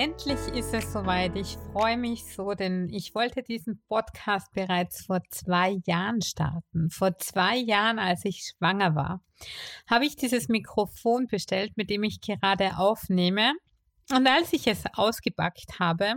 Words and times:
endlich 0.00 0.40
ist 0.54 0.72
es 0.72 0.94
soweit. 0.94 1.36
Ich 1.36 1.58
freue 1.72 1.98
mich 1.98 2.24
so, 2.24 2.54
denn 2.54 2.88
ich 2.88 3.14
wollte 3.14 3.42
diesen 3.42 3.82
Podcast 3.86 4.50
bereits 4.54 5.04
vor 5.04 5.20
zwei 5.28 5.76
Jahren 5.84 6.22
starten. 6.22 6.88
Vor 6.88 7.18
zwei 7.18 7.58
Jahren, 7.58 7.98
als 7.98 8.24
ich 8.24 8.42
schwanger 8.46 8.94
war, 8.94 9.20
habe 9.86 10.06
ich 10.06 10.16
dieses 10.16 10.48
Mikrofon 10.48 11.26
bestellt, 11.26 11.76
mit 11.76 11.90
dem 11.90 12.02
ich 12.02 12.22
gerade 12.22 12.78
aufnehme. 12.78 13.52
Und 14.10 14.26
als 14.26 14.54
ich 14.54 14.66
es 14.66 14.84
ausgepackt 14.94 15.78
habe, 15.78 16.14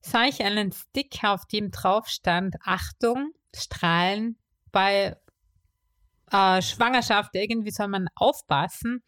sah 0.00 0.24
ich 0.24 0.42
einen 0.42 0.72
Stick, 0.72 1.22
auf 1.22 1.46
dem 1.46 1.70
drauf 1.70 2.08
stand, 2.08 2.56
Achtung, 2.64 3.30
Strahlen 3.54 4.36
bei 4.72 5.16
äh, 6.32 6.60
Schwangerschaft, 6.60 7.36
irgendwie 7.36 7.70
soll 7.70 7.86
man 7.86 8.08
aufpassen. 8.16 9.04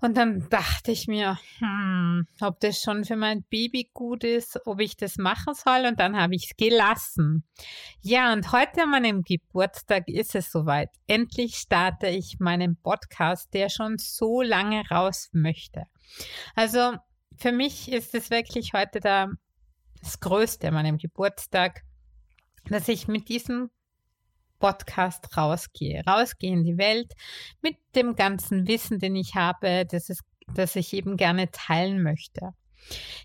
Und 0.00 0.16
dann 0.16 0.48
dachte 0.48 0.92
ich 0.92 1.08
mir, 1.08 1.38
hm, 1.58 2.26
ob 2.40 2.60
das 2.60 2.80
schon 2.80 3.04
für 3.04 3.16
mein 3.16 3.42
Baby 3.50 3.90
gut 3.92 4.22
ist, 4.22 4.60
ob 4.64 4.80
ich 4.80 4.96
das 4.96 5.16
machen 5.16 5.54
soll. 5.54 5.86
Und 5.86 5.98
dann 5.98 6.16
habe 6.16 6.36
ich 6.36 6.50
es 6.50 6.56
gelassen. 6.56 7.44
Ja, 8.00 8.32
und 8.32 8.52
heute 8.52 8.82
an 8.82 8.90
meinem 8.90 9.22
Geburtstag 9.22 10.06
ist 10.06 10.36
es 10.36 10.52
soweit. 10.52 10.90
Endlich 11.08 11.56
starte 11.56 12.06
ich 12.06 12.36
meinen 12.38 12.76
Podcast, 12.76 13.52
der 13.54 13.70
schon 13.70 13.98
so 13.98 14.40
lange 14.40 14.88
raus 14.88 15.30
möchte. 15.32 15.84
Also 16.54 16.94
für 17.36 17.50
mich 17.50 17.90
ist 17.90 18.14
es 18.14 18.30
wirklich 18.30 18.74
heute 18.74 19.00
da 19.00 19.28
das 20.00 20.20
Größte 20.20 20.68
an 20.68 20.74
meinem 20.74 20.98
Geburtstag, 20.98 21.82
dass 22.66 22.86
ich 22.86 23.08
mit 23.08 23.28
diesem 23.28 23.70
Podcast 24.58 25.36
rausgehe. 25.36 26.02
Rausgehe 26.06 26.52
in 26.52 26.64
die 26.64 26.78
Welt 26.78 27.12
mit 27.62 27.76
dem 27.94 28.16
ganzen 28.16 28.66
Wissen, 28.66 28.98
den 28.98 29.16
ich 29.16 29.34
habe, 29.34 29.86
das, 29.86 30.08
ist, 30.08 30.22
das 30.54 30.76
ich 30.76 30.92
eben 30.92 31.16
gerne 31.16 31.50
teilen 31.50 32.02
möchte. 32.02 32.54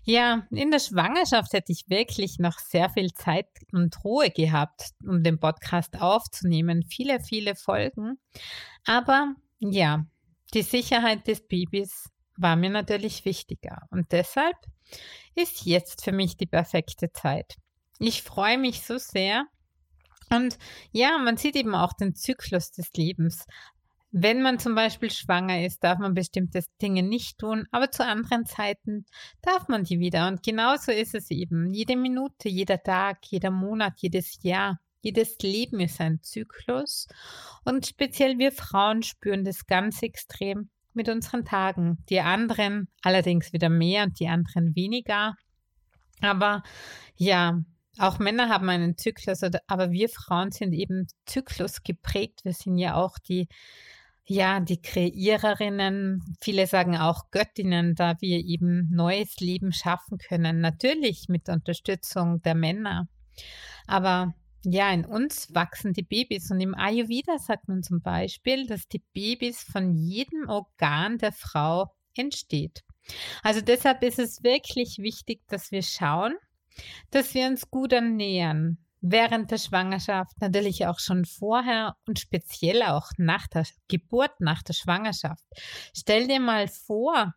Ja, 0.04 0.46
in 0.50 0.70
der 0.70 0.78
Schwangerschaft 0.78 1.52
hätte 1.52 1.72
ich 1.72 1.88
wirklich 1.88 2.38
noch 2.38 2.58
sehr 2.58 2.90
viel 2.90 3.12
Zeit 3.12 3.48
und 3.72 4.04
Ruhe 4.04 4.30
gehabt, 4.30 4.90
um 5.06 5.22
den 5.22 5.38
Podcast 5.38 6.00
aufzunehmen. 6.00 6.84
Viele, 6.84 7.20
viele 7.20 7.54
Folgen. 7.54 8.18
Aber 8.84 9.34
ja, 9.60 10.04
die 10.52 10.62
Sicherheit 10.62 11.26
des 11.26 11.46
Babys 11.46 12.10
war 12.36 12.56
mir 12.56 12.70
natürlich 12.70 13.24
wichtiger. 13.24 13.82
Und 13.90 14.12
deshalb 14.12 14.56
ist 15.34 15.64
jetzt 15.64 16.04
für 16.04 16.12
mich 16.12 16.36
die 16.36 16.46
perfekte 16.46 17.10
Zeit. 17.12 17.56
Ich 17.98 18.22
freue 18.22 18.58
mich 18.58 18.82
so 18.82 18.98
sehr, 18.98 19.46
und 20.34 20.58
ja, 20.92 21.18
man 21.18 21.36
sieht 21.36 21.56
eben 21.56 21.74
auch 21.74 21.92
den 21.92 22.14
Zyklus 22.14 22.70
des 22.72 22.92
Lebens. 22.94 23.46
Wenn 24.16 24.42
man 24.42 24.60
zum 24.60 24.76
Beispiel 24.76 25.10
schwanger 25.10 25.64
ist, 25.66 25.82
darf 25.82 25.98
man 25.98 26.14
bestimmte 26.14 26.62
Dinge 26.80 27.02
nicht 27.02 27.38
tun, 27.38 27.66
aber 27.72 27.90
zu 27.90 28.04
anderen 28.06 28.46
Zeiten 28.46 29.06
darf 29.42 29.66
man 29.66 29.82
die 29.82 29.98
wieder. 29.98 30.28
Und 30.28 30.44
genauso 30.44 30.92
ist 30.92 31.16
es 31.16 31.32
eben. 31.32 31.68
Jede 31.74 31.96
Minute, 31.96 32.48
jeder 32.48 32.80
Tag, 32.80 33.18
jeder 33.24 33.50
Monat, 33.50 33.94
jedes 33.96 34.40
Jahr, 34.42 34.78
jedes 35.00 35.36
Leben 35.42 35.80
ist 35.80 36.00
ein 36.00 36.22
Zyklus. 36.22 37.08
Und 37.64 37.86
speziell 37.86 38.38
wir 38.38 38.52
Frauen 38.52 39.02
spüren 39.02 39.44
das 39.44 39.66
ganz 39.66 40.00
extrem 40.02 40.70
mit 40.92 41.08
unseren 41.08 41.44
Tagen. 41.44 41.98
Die 42.08 42.20
anderen 42.20 42.86
allerdings 43.02 43.52
wieder 43.52 43.68
mehr 43.68 44.04
und 44.04 44.20
die 44.20 44.28
anderen 44.28 44.76
weniger. 44.76 45.34
Aber 46.20 46.62
ja, 47.16 47.60
auch 47.98 48.18
Männer 48.18 48.48
haben 48.48 48.68
einen 48.68 48.96
Zyklus, 48.96 49.42
aber 49.66 49.90
wir 49.90 50.08
Frauen 50.08 50.50
sind 50.50 50.72
eben 50.72 51.06
Zyklus 51.26 51.82
geprägt. 51.82 52.40
Wir 52.44 52.52
sind 52.52 52.78
ja 52.78 52.94
auch 52.94 53.18
die, 53.18 53.48
ja, 54.26 54.60
die 54.60 54.80
Kreiererinnen. 54.80 56.22
Viele 56.40 56.66
sagen 56.66 56.96
auch 56.96 57.30
Göttinnen, 57.30 57.94
da 57.94 58.14
wir 58.20 58.38
eben 58.38 58.88
neues 58.90 59.38
Leben 59.40 59.72
schaffen 59.72 60.18
können. 60.18 60.60
Natürlich 60.60 61.26
mit 61.28 61.48
Unterstützung 61.48 62.42
der 62.42 62.54
Männer. 62.54 63.08
Aber 63.86 64.34
ja, 64.64 64.90
in 64.90 65.04
uns 65.04 65.54
wachsen 65.54 65.92
die 65.92 66.02
Babys 66.02 66.50
und 66.50 66.60
im 66.60 66.74
Ayurveda 66.74 67.38
sagt 67.38 67.68
man 67.68 67.82
zum 67.82 68.00
Beispiel, 68.00 68.66
dass 68.66 68.88
die 68.88 69.02
Babys 69.12 69.62
von 69.62 69.94
jedem 69.94 70.48
Organ 70.48 71.18
der 71.18 71.32
Frau 71.32 71.94
entsteht. 72.16 72.82
Also 73.42 73.60
deshalb 73.60 74.02
ist 74.02 74.18
es 74.18 74.42
wirklich 74.42 74.98
wichtig, 74.98 75.42
dass 75.48 75.70
wir 75.70 75.82
schauen, 75.82 76.34
dass 77.10 77.34
wir 77.34 77.46
uns 77.46 77.70
gut 77.70 77.92
ernähren. 77.92 78.78
Während 79.00 79.50
der 79.50 79.58
Schwangerschaft, 79.58 80.40
natürlich 80.40 80.86
auch 80.86 80.98
schon 80.98 81.26
vorher 81.26 81.94
und 82.06 82.18
speziell 82.18 82.82
auch 82.82 83.10
nach 83.18 83.46
der 83.48 83.66
Geburt, 83.86 84.40
nach 84.40 84.62
der 84.62 84.72
Schwangerschaft. 84.72 85.44
Stell 85.94 86.26
dir 86.26 86.40
mal 86.40 86.68
vor, 86.68 87.34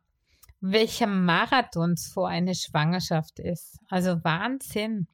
welcher 0.61 1.07
Marathon 1.07 1.97
vor 1.97 2.29
eine 2.29 2.55
Schwangerschaft 2.55 3.39
ist. 3.39 3.79
Also 3.89 4.23
Wahnsinn. 4.23 5.07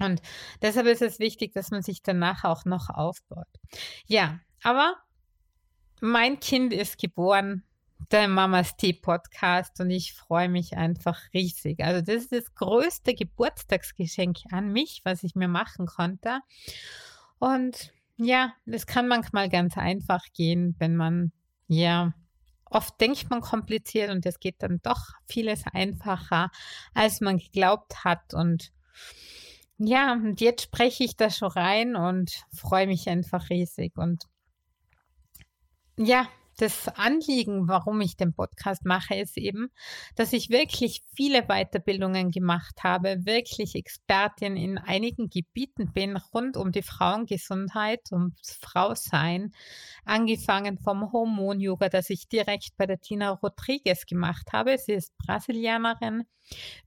Und 0.00 0.22
deshalb 0.62 0.86
ist 0.86 1.02
es 1.02 1.18
wichtig, 1.18 1.52
dass 1.52 1.70
man 1.70 1.82
sich 1.82 2.02
danach 2.02 2.44
auch 2.44 2.64
noch 2.64 2.88
aufbaut. 2.88 3.46
Ja, 4.06 4.40
aber 4.62 4.96
mein 6.00 6.40
Kind 6.40 6.72
ist 6.72 6.98
geboren 6.98 7.62
der 8.10 8.28
Mamas 8.28 8.76
Tee 8.76 8.92
Podcast 8.92 9.80
und 9.80 9.90
ich 9.90 10.14
freue 10.14 10.48
mich 10.48 10.76
einfach 10.76 11.20
riesig. 11.32 11.80
Also 11.80 12.00
das 12.00 12.24
ist 12.24 12.32
das 12.32 12.54
größte 12.54 13.14
Geburtstagsgeschenk 13.14 14.38
an 14.50 14.72
mich, 14.72 15.00
was 15.04 15.22
ich 15.22 15.34
mir 15.34 15.48
machen 15.48 15.86
konnte. 15.86 16.40
Und 17.38 17.92
ja, 18.16 18.52
es 18.66 18.86
kann 18.86 19.08
manchmal 19.08 19.48
ganz 19.48 19.76
einfach 19.76 20.24
gehen, 20.32 20.76
wenn 20.78 20.96
man, 20.96 21.32
ja, 21.66 22.14
oft 22.64 23.00
denkt 23.00 23.30
man 23.30 23.40
kompliziert 23.40 24.10
und 24.10 24.26
es 24.26 24.38
geht 24.40 24.62
dann 24.62 24.80
doch 24.82 25.10
vieles 25.26 25.62
einfacher, 25.72 26.50
als 26.92 27.20
man 27.20 27.38
geglaubt 27.38 28.04
hat. 28.04 28.34
Und 28.34 28.72
ja, 29.78 30.12
und 30.12 30.40
jetzt 30.40 30.62
spreche 30.62 31.04
ich 31.04 31.16
da 31.16 31.30
schon 31.30 31.50
rein 31.50 31.96
und 31.96 32.44
freue 32.54 32.86
mich 32.86 33.08
einfach 33.08 33.50
riesig. 33.50 33.96
Und 33.96 34.24
ja, 35.98 36.28
das 36.56 36.88
Anliegen, 36.88 37.68
warum 37.68 38.00
ich 38.00 38.16
den 38.16 38.34
Podcast 38.34 38.84
mache, 38.84 39.14
ist 39.16 39.36
eben, 39.36 39.68
dass 40.14 40.32
ich 40.32 40.50
wirklich 40.50 41.02
viele 41.16 41.42
Weiterbildungen 41.42 42.30
gemacht 42.30 42.82
habe, 42.82 43.24
wirklich 43.26 43.74
Expertin 43.74 44.56
in 44.56 44.78
einigen 44.78 45.28
Gebieten 45.28 45.92
bin 45.92 46.16
rund 46.16 46.56
um 46.56 46.72
die 46.72 46.82
Frauengesundheit, 46.82 48.00
ums 48.12 48.58
Frausein, 48.60 49.52
angefangen 50.04 50.78
vom 50.78 51.12
Hormon-Yoga, 51.12 51.88
das 51.88 52.10
ich 52.10 52.28
direkt 52.28 52.76
bei 52.76 52.86
der 52.86 53.00
Tina 53.00 53.30
Rodriguez 53.30 54.06
gemacht 54.06 54.52
habe. 54.52 54.78
Sie 54.78 54.92
ist 54.92 55.16
Brasilianerin, 55.18 56.24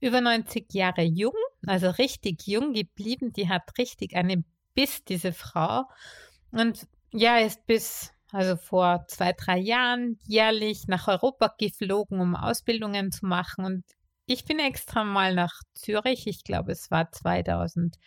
über 0.00 0.20
90 0.20 0.72
Jahre 0.72 1.02
jung, 1.02 1.34
also 1.66 1.90
richtig 1.90 2.46
jung 2.46 2.72
geblieben. 2.72 3.32
Die 3.32 3.48
hat 3.48 3.76
richtig 3.78 4.14
einen 4.14 4.44
Biss, 4.74 5.04
diese 5.04 5.32
Frau. 5.32 5.84
Und 6.52 6.86
ja, 7.12 7.38
ist 7.38 7.66
bis 7.66 8.12
also 8.30 8.56
vor 8.56 9.04
zwei, 9.08 9.32
drei 9.32 9.58
Jahren 9.58 10.18
jährlich 10.26 10.86
nach 10.86 11.08
Europa 11.08 11.54
geflogen, 11.58 12.20
um 12.20 12.36
Ausbildungen 12.36 13.10
zu 13.10 13.26
machen. 13.26 13.64
Und 13.64 13.84
ich 14.26 14.44
bin 14.44 14.58
extra 14.58 15.04
mal 15.04 15.34
nach 15.34 15.62
Zürich, 15.74 16.26
ich 16.26 16.44
glaube 16.44 16.72
es 16.72 16.90
war 16.90 17.10
2016, 17.10 17.98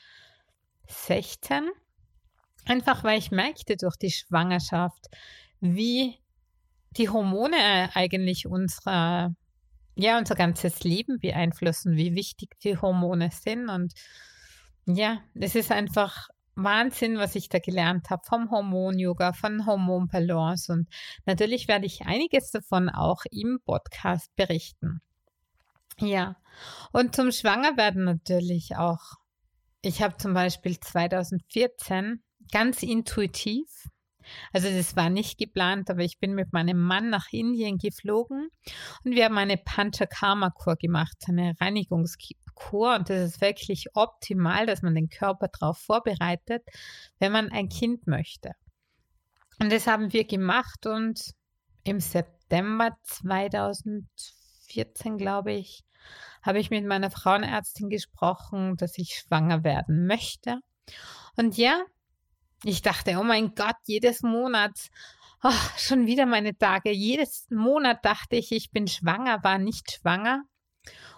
einfach 2.65 3.03
weil 3.03 3.17
ich 3.17 3.31
merkte 3.31 3.77
durch 3.77 3.95
die 3.95 4.11
Schwangerschaft, 4.11 5.07
wie 5.59 6.19
die 6.91 7.09
Hormone 7.09 7.89
eigentlich 7.95 8.45
unsere, 8.45 9.35
ja, 9.95 10.17
unser 10.17 10.35
ganzes 10.35 10.83
Leben 10.83 11.19
beeinflussen, 11.19 11.95
wie 11.95 12.13
wichtig 12.15 12.59
die 12.59 12.77
Hormone 12.77 13.31
sind. 13.31 13.69
Und 13.69 13.93
ja, 14.85 15.21
es 15.33 15.55
ist 15.55 15.71
einfach 15.71 16.29
Wahnsinn, 16.55 17.17
was 17.17 17.35
ich 17.35 17.49
da 17.49 17.59
gelernt 17.59 18.09
habe 18.09 18.23
vom 18.25 18.51
Hormon-Yoga, 18.51 19.33
von 19.33 19.65
Hormonbalance 19.65 20.71
und 20.71 20.89
natürlich 21.25 21.67
werde 21.67 21.85
ich 21.85 22.05
einiges 22.05 22.51
davon 22.51 22.89
auch 22.89 23.23
im 23.31 23.59
Podcast 23.65 24.35
berichten. 24.35 25.01
Ja, 25.99 26.35
und 26.91 27.15
zum 27.15 27.31
Schwangerwerden 27.31 28.03
natürlich 28.03 28.75
auch. 28.75 29.01
Ich 29.81 30.01
habe 30.01 30.17
zum 30.17 30.33
Beispiel 30.33 30.79
2014 30.79 32.23
ganz 32.51 32.83
intuitiv, 32.83 33.87
also 34.53 34.69
das 34.69 34.95
war 34.95 35.09
nicht 35.09 35.37
geplant, 35.37 35.89
aber 35.89 36.01
ich 36.01 36.19
bin 36.19 36.33
mit 36.33 36.53
meinem 36.53 36.79
Mann 36.79 37.09
nach 37.09 37.27
Indien 37.31 37.77
geflogen 37.77 38.49
und 39.03 39.15
wir 39.15 39.25
haben 39.25 39.37
eine 39.37 39.57
Panchakarma-Kur 39.57 40.75
gemacht, 40.75 41.17
eine 41.27 41.53
Reinigungskur 41.59 42.37
Kur 42.69 42.95
und 42.95 43.09
das 43.09 43.21
ist 43.21 43.41
wirklich 43.41 43.95
optimal, 43.95 44.65
dass 44.65 44.81
man 44.81 44.95
den 44.95 45.09
Körper 45.09 45.47
darauf 45.47 45.77
vorbereitet, 45.77 46.63
wenn 47.19 47.31
man 47.31 47.51
ein 47.51 47.69
Kind 47.69 48.07
möchte. 48.07 48.51
Und 49.59 49.71
das 49.71 49.87
haben 49.87 50.11
wir 50.13 50.25
gemacht 50.25 50.85
und 50.85 51.33
im 51.83 51.99
September 51.99 52.95
2014, 53.03 55.17
glaube 55.17 55.53
ich, 55.53 55.83
habe 56.41 56.59
ich 56.59 56.69
mit 56.69 56.85
meiner 56.85 57.11
Frauenärztin 57.11 57.89
gesprochen, 57.89 58.77
dass 58.77 58.97
ich 58.97 59.19
schwanger 59.19 59.63
werden 59.63 60.07
möchte. 60.07 60.59
Und 61.35 61.57
ja, 61.57 61.83
ich 62.63 62.81
dachte, 62.81 63.17
oh 63.19 63.23
mein 63.23 63.53
Gott, 63.55 63.75
jedes 63.85 64.23
Monat, 64.23 64.89
oh, 65.43 65.51
schon 65.77 66.07
wieder 66.07 66.25
meine 66.25 66.57
Tage. 66.57 66.91
Jedes 66.91 67.47
Monat 67.49 68.05
dachte 68.05 68.35
ich, 68.35 68.51
ich 68.51 68.71
bin 68.71 68.87
schwanger, 68.87 69.43
war 69.43 69.57
nicht 69.57 69.91
schwanger. 69.91 70.43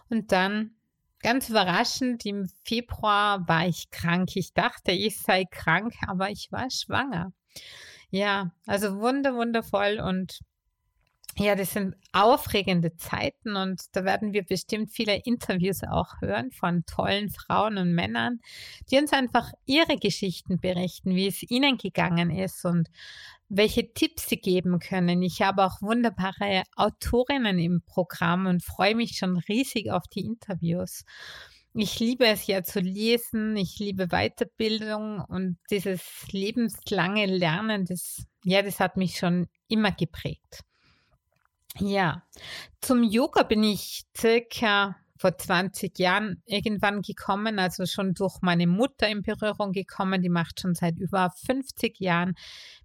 Und 0.09 0.31
dann, 0.31 0.75
ganz 1.23 1.49
überraschend, 1.49 2.25
im 2.25 2.49
Februar 2.63 3.47
war 3.47 3.67
ich 3.67 3.89
krank. 3.89 4.35
Ich 4.35 4.53
dachte, 4.53 4.91
ich 4.91 5.19
sei 5.21 5.45
krank, 5.49 5.93
aber 6.07 6.29
ich 6.29 6.51
war 6.51 6.69
schwanger. 6.69 7.33
Ja, 8.11 8.51
also 8.67 8.99
wunder, 8.99 9.33
wundervoll 9.35 9.99
und 9.99 10.41
ja, 11.37 11.55
das 11.55 11.73
sind 11.73 11.95
aufregende 12.11 12.95
Zeiten 12.95 13.55
und 13.55 13.81
da 13.93 14.03
werden 14.03 14.33
wir 14.33 14.43
bestimmt 14.43 14.91
viele 14.91 15.15
Interviews 15.25 15.81
auch 15.83 16.21
hören 16.21 16.51
von 16.51 16.85
tollen 16.85 17.29
Frauen 17.29 17.77
und 17.77 17.93
Männern, 17.93 18.39
die 18.91 18.99
uns 18.99 19.13
einfach 19.13 19.51
ihre 19.65 19.97
Geschichten 19.97 20.59
berichten, 20.59 21.15
wie 21.15 21.27
es 21.27 21.41
ihnen 21.41 21.77
gegangen 21.77 22.29
ist 22.29 22.65
und 22.65 22.89
welche 23.49 23.93
Tipps 23.93 24.29
sie 24.29 24.37
geben 24.37 24.79
können. 24.79 25.23
Ich 25.23 25.41
habe 25.41 25.63
auch 25.63 25.81
wunderbare 25.81 26.63
Autorinnen 26.75 27.57
im 27.57 27.81
Programm 27.85 28.45
und 28.45 28.63
freue 28.63 28.95
mich 28.95 29.17
schon 29.17 29.37
riesig 29.37 29.91
auf 29.91 30.07
die 30.07 30.25
Interviews. 30.25 31.03
Ich 31.73 31.99
liebe 31.99 32.27
es 32.27 32.45
ja 32.45 32.61
zu 32.61 32.79
lesen, 32.79 33.55
ich 33.57 33.79
liebe 33.79 34.09
Weiterbildung 34.09 35.19
und 35.27 35.57
dieses 35.71 36.03
lebenslange 36.31 37.25
Lernen, 37.25 37.85
das, 37.85 38.27
ja, 38.43 38.61
das 38.61 38.79
hat 38.79 38.97
mich 38.97 39.17
schon 39.17 39.47
immer 39.67 39.91
geprägt. 39.91 40.63
Ja, 41.79 42.23
zum 42.81 43.03
Yoga 43.03 43.43
bin 43.43 43.63
ich 43.63 44.03
circa 44.15 44.95
vor 45.17 45.37
20 45.37 45.97
Jahren 45.99 46.43
irgendwann 46.45 47.01
gekommen, 47.01 47.57
also 47.57 47.85
schon 47.85 48.13
durch 48.13 48.41
meine 48.41 48.67
Mutter 48.67 49.07
in 49.07 49.21
Berührung 49.21 49.71
gekommen. 49.71 50.21
Die 50.21 50.29
macht 50.29 50.59
schon 50.59 50.75
seit 50.75 50.99
über 50.99 51.31
50 51.45 51.99
Jahren 51.99 52.35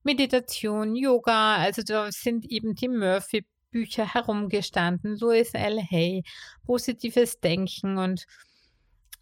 Meditation, 0.04 0.94
Yoga. 0.94 1.56
Also 1.56 1.82
da 1.82 2.10
sind 2.12 2.46
eben 2.46 2.74
die 2.74 2.88
Murphy 2.88 3.44
Bücher 3.70 4.14
herumgestanden, 4.14 5.18
Louis 5.18 5.52
L. 5.52 5.80
Hay, 5.90 6.22
positives 6.64 7.40
Denken 7.40 7.98
und 7.98 8.24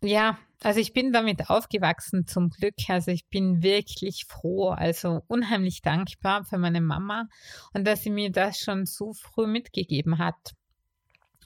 ja, 0.03 0.39
also 0.63 0.81
ich 0.81 0.93
bin 0.93 1.13
damit 1.13 1.51
aufgewachsen 1.51 2.27
zum 2.27 2.51
Glück. 2.51 2.75
Also 2.89 3.11
ich 3.11 3.27
bin 3.29 3.63
wirklich 3.63 4.25
froh, 4.27 4.71
also 4.71 5.23
unheimlich 5.29 5.83
dankbar 5.83 6.45
für 6.45 6.59
meine 6.59 6.81
Mama 6.81 7.29
und 7.73 7.87
dass 7.87 8.03
sie 8.03 8.11
mir 8.11 8.31
das 8.31 8.59
schon 8.59 8.87
so 8.87 9.13
früh 9.13 9.47
mitgegeben 9.47 10.19
hat. 10.19 10.55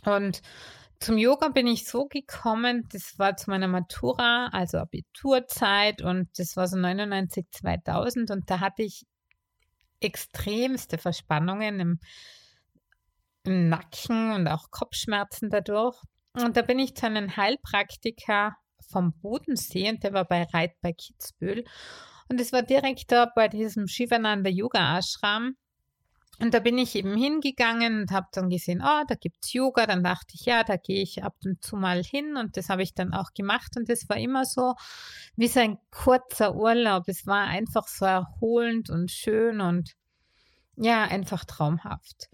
Und 0.04 0.42
zum 1.00 1.16
Yoga 1.16 1.48
bin 1.48 1.66
ich 1.66 1.86
so 1.86 2.06
gekommen, 2.06 2.86
das 2.92 3.18
war 3.18 3.36
zu 3.36 3.50
meiner 3.50 3.68
Matura, 3.68 4.48
also 4.52 4.78
Abiturzeit 4.78 6.02
und 6.02 6.28
das 6.38 6.56
war 6.56 6.68
so 6.68 6.76
99, 6.76 7.46
2000 7.50 8.30
und 8.30 8.50
da 8.50 8.60
hatte 8.60 8.82
ich 8.82 9.06
extremste 10.00 10.98
Verspannungen 10.98 11.80
im, 11.80 12.00
im 13.44 13.68
Nacken 13.70 14.32
und 14.32 14.48
auch 14.48 14.70
Kopfschmerzen 14.70 15.50
dadurch. 15.50 15.96
Und 16.34 16.56
da 16.56 16.62
bin 16.62 16.78
ich 16.78 16.94
zu 16.94 17.06
einem 17.06 17.36
Heilpraktiker 17.36 18.56
vom 18.90 19.12
Bodensee 19.20 19.88
und 19.88 20.02
der 20.02 20.12
war 20.12 20.24
bei 20.24 20.44
Reit 20.44 20.80
bei 20.80 20.92
Kitzbühel. 20.92 21.64
Und 22.28 22.40
es 22.40 22.52
war 22.52 22.62
direkt 22.62 23.10
da 23.10 23.26
bei 23.26 23.48
diesem 23.48 23.88
Shivananda 23.88 24.50
Yoga 24.50 24.98
Ashram. 24.98 25.56
Und 26.38 26.54
da 26.54 26.60
bin 26.60 26.78
ich 26.78 26.94
eben 26.94 27.16
hingegangen 27.16 28.00
und 28.00 28.12
habe 28.12 28.28
dann 28.32 28.48
gesehen, 28.48 28.80
oh, 28.82 29.04
da 29.06 29.14
gibt 29.14 29.44
es 29.44 29.52
Yoga. 29.52 29.86
Dann 29.86 30.02
dachte 30.02 30.34
ich, 30.34 30.46
ja, 30.46 30.64
da 30.64 30.76
gehe 30.76 31.02
ich 31.02 31.22
ab 31.22 31.34
und 31.44 31.62
zu 31.62 31.76
mal 31.76 32.02
hin. 32.02 32.36
Und 32.36 32.56
das 32.56 32.70
habe 32.70 32.82
ich 32.82 32.94
dann 32.94 33.12
auch 33.12 33.34
gemacht. 33.34 33.72
Und 33.76 33.90
das 33.90 34.08
war 34.08 34.16
immer 34.16 34.46
so 34.46 34.74
wie 35.36 35.48
so 35.48 35.60
ein 35.60 35.76
kurzer 35.90 36.54
Urlaub. 36.54 37.04
Es 37.08 37.26
war 37.26 37.46
einfach 37.46 37.88
so 37.88 38.06
erholend 38.06 38.88
und 38.88 39.10
schön 39.10 39.60
und 39.60 39.96
ja, 40.76 41.02
einfach 41.04 41.44
traumhaft. 41.44 42.30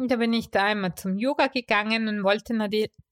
Und 0.00 0.10
da 0.10 0.16
bin 0.16 0.32
ich 0.32 0.50
da 0.50 0.72
immer 0.72 0.96
zum 0.96 1.18
Yoga 1.18 1.48
gegangen 1.48 2.08
und 2.08 2.24
wollte 2.24 2.54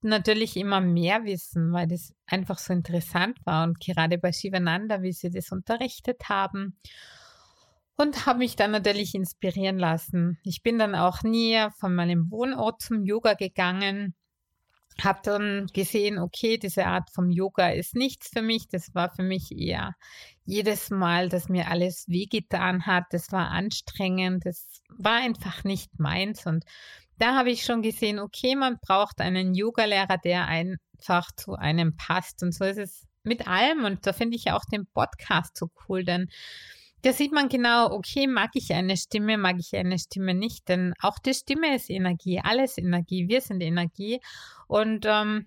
natürlich 0.00 0.56
immer 0.56 0.80
mehr 0.80 1.22
wissen, 1.24 1.70
weil 1.70 1.86
das 1.86 2.14
einfach 2.24 2.56
so 2.56 2.72
interessant 2.72 3.36
war. 3.44 3.64
Und 3.64 3.78
gerade 3.78 4.16
bei 4.16 4.32
Shivananda, 4.32 5.02
wie 5.02 5.12
sie 5.12 5.28
das 5.28 5.52
unterrichtet 5.52 6.30
haben. 6.30 6.78
Und 7.98 8.24
habe 8.24 8.38
mich 8.38 8.56
dann 8.56 8.70
natürlich 8.70 9.14
inspirieren 9.14 9.78
lassen. 9.78 10.38
Ich 10.44 10.62
bin 10.62 10.78
dann 10.78 10.94
auch 10.94 11.22
näher 11.22 11.72
von 11.72 11.94
meinem 11.94 12.30
Wohnort 12.30 12.80
zum 12.80 13.04
Yoga 13.04 13.34
gegangen 13.34 14.14
habe 15.04 15.20
dann 15.22 15.66
gesehen, 15.72 16.18
okay, 16.18 16.58
diese 16.58 16.86
Art 16.86 17.10
vom 17.10 17.30
Yoga 17.30 17.68
ist 17.70 17.94
nichts 17.94 18.30
für 18.32 18.42
mich. 18.42 18.68
Das 18.68 18.94
war 18.94 19.10
für 19.10 19.22
mich 19.22 19.52
eher 19.56 19.94
jedes 20.44 20.90
Mal, 20.90 21.28
dass 21.28 21.48
mir 21.48 21.68
alles 21.68 22.04
wehgetan 22.08 22.86
hat. 22.86 23.04
Das 23.10 23.30
war 23.30 23.50
anstrengend. 23.50 24.44
Das 24.44 24.82
war 24.88 25.16
einfach 25.16 25.64
nicht 25.64 25.98
meins. 25.98 26.46
Und 26.46 26.64
da 27.18 27.36
habe 27.36 27.50
ich 27.50 27.64
schon 27.64 27.82
gesehen, 27.82 28.18
okay, 28.18 28.56
man 28.56 28.78
braucht 28.80 29.20
einen 29.20 29.54
Yogalehrer, 29.54 30.18
der 30.18 30.46
einfach 30.46 31.30
zu 31.36 31.54
einem 31.54 31.96
passt. 31.96 32.42
Und 32.42 32.52
so 32.52 32.64
ist 32.64 32.78
es 32.78 33.06
mit 33.22 33.46
allem. 33.46 33.84
Und 33.84 34.06
da 34.06 34.12
finde 34.12 34.36
ich 34.36 34.50
auch 34.50 34.64
den 34.64 34.86
Podcast 34.86 35.56
so 35.56 35.68
cool, 35.88 36.04
denn 36.04 36.28
da 37.02 37.12
sieht 37.12 37.32
man 37.32 37.48
genau, 37.48 37.92
okay, 37.92 38.26
mag 38.26 38.50
ich 38.54 38.72
eine 38.72 38.96
Stimme, 38.96 39.38
mag 39.38 39.56
ich 39.58 39.74
eine 39.76 39.98
Stimme 39.98 40.34
nicht, 40.34 40.68
denn 40.68 40.94
auch 41.00 41.18
die 41.18 41.34
Stimme 41.34 41.74
ist 41.76 41.90
Energie, 41.90 42.40
alles 42.42 42.78
Energie, 42.78 43.28
wir 43.28 43.40
sind 43.40 43.60
Energie. 43.62 44.20
Und 44.66 45.06
ähm, 45.06 45.46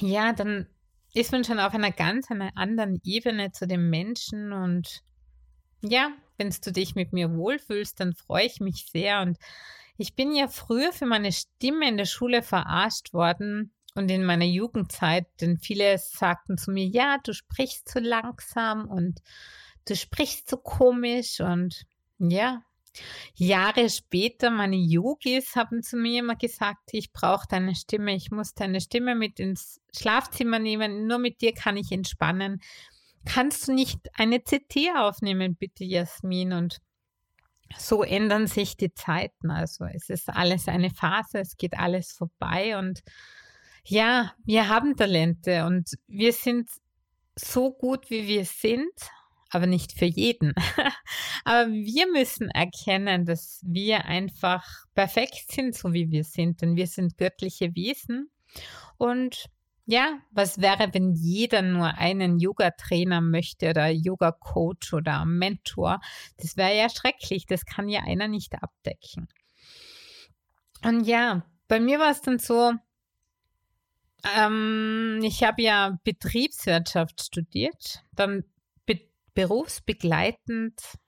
ja, 0.00 0.32
dann 0.32 0.66
ist 1.14 1.32
man 1.32 1.44
schon 1.44 1.60
auf 1.60 1.74
einer 1.74 1.92
ganz 1.92 2.30
einer 2.30 2.56
anderen 2.56 3.00
Ebene 3.04 3.52
zu 3.52 3.66
dem 3.66 3.88
Menschen 3.90 4.52
und 4.52 5.02
ja, 5.80 6.10
wenn 6.36 6.50
du 6.50 6.72
dich 6.72 6.94
mit 6.94 7.12
mir 7.12 7.32
wohlfühlst, 7.34 8.00
dann 8.00 8.14
freue 8.14 8.46
ich 8.46 8.60
mich 8.60 8.86
sehr. 8.90 9.20
Und 9.20 9.38
ich 9.96 10.14
bin 10.14 10.34
ja 10.34 10.48
früher 10.48 10.92
für 10.92 11.06
meine 11.06 11.32
Stimme 11.32 11.88
in 11.88 11.96
der 11.96 12.04
Schule 12.04 12.42
verarscht 12.42 13.12
worden 13.12 13.72
und 13.94 14.10
in 14.10 14.24
meiner 14.24 14.44
Jugendzeit, 14.44 15.26
denn 15.40 15.58
viele 15.58 15.98
sagten 15.98 16.56
zu 16.56 16.70
mir, 16.70 16.86
ja, 16.86 17.18
du 17.22 17.32
sprichst 17.32 17.88
zu 17.88 18.00
langsam 18.00 18.88
und 18.88 19.20
du 19.88 19.96
sprichst 19.96 20.48
so 20.48 20.56
komisch 20.56 21.40
und 21.40 21.84
ja. 22.18 22.62
Jahre 23.34 23.88
später, 23.90 24.50
meine 24.50 24.76
Yogis 24.76 25.54
haben 25.54 25.82
zu 25.82 25.96
mir 25.96 26.20
immer 26.20 26.34
gesagt, 26.34 26.90
ich 26.92 27.12
brauche 27.12 27.46
deine 27.48 27.76
Stimme, 27.76 28.14
ich 28.14 28.32
muss 28.32 28.54
deine 28.54 28.80
Stimme 28.80 29.14
mit 29.14 29.38
ins 29.38 29.80
Schlafzimmer 29.96 30.58
nehmen, 30.58 31.06
nur 31.06 31.18
mit 31.18 31.40
dir 31.40 31.54
kann 31.54 31.76
ich 31.76 31.92
entspannen. 31.92 32.60
Kannst 33.24 33.68
du 33.68 33.72
nicht 33.72 34.00
eine 34.14 34.40
CT 34.40 34.96
aufnehmen, 34.96 35.54
bitte, 35.54 35.84
Jasmin? 35.84 36.52
Und 36.52 36.78
so 37.76 38.02
ändern 38.02 38.46
sich 38.46 38.76
die 38.76 38.92
Zeiten. 38.94 39.50
Also 39.50 39.84
es 39.84 40.08
ist 40.08 40.28
alles 40.28 40.66
eine 40.66 40.90
Phase, 40.90 41.38
es 41.38 41.56
geht 41.56 41.78
alles 41.78 42.12
vorbei 42.12 42.78
und 42.78 43.02
ja, 43.84 44.32
wir 44.44 44.68
haben 44.68 44.96
Talente 44.96 45.64
und 45.64 45.96
wir 46.08 46.32
sind 46.32 46.68
so 47.36 47.72
gut, 47.72 48.10
wie 48.10 48.26
wir 48.26 48.44
sind, 48.44 48.92
aber 49.50 49.66
nicht 49.66 49.92
für 49.92 50.04
jeden. 50.04 50.54
aber 51.44 51.70
wir 51.70 52.10
müssen 52.10 52.50
erkennen, 52.50 53.24
dass 53.24 53.60
wir 53.64 54.04
einfach 54.04 54.64
perfekt 54.94 55.50
sind, 55.50 55.74
so 55.74 55.92
wie 55.92 56.10
wir 56.10 56.24
sind, 56.24 56.62
denn 56.62 56.76
wir 56.76 56.86
sind 56.86 57.16
göttliche 57.16 57.74
Wesen. 57.74 58.30
Und 58.96 59.46
ja, 59.86 60.18
was 60.30 60.60
wäre, 60.60 60.92
wenn 60.92 61.14
jeder 61.14 61.62
nur 61.62 61.96
einen 61.96 62.38
Yoga-Trainer 62.38 63.22
möchte 63.22 63.70
oder 63.70 63.88
Yoga-Coach 63.88 64.92
oder 64.92 65.24
Mentor? 65.24 66.00
Das 66.36 66.58
wäre 66.58 66.76
ja 66.76 66.90
schrecklich, 66.90 67.46
das 67.46 67.64
kann 67.64 67.88
ja 67.88 68.00
einer 68.02 68.28
nicht 68.28 68.54
abdecken. 68.62 69.28
Und 70.84 71.04
ja, 71.06 71.46
bei 71.68 71.80
mir 71.80 71.98
war 71.98 72.10
es 72.10 72.20
dann 72.20 72.38
so, 72.38 72.74
ähm, 74.36 75.20
ich 75.22 75.42
habe 75.42 75.62
ja 75.62 75.98
Betriebswirtschaft 76.04 77.22
studiert, 77.22 78.04
dann 78.12 78.44
berufsbegleitend. 79.38 80.98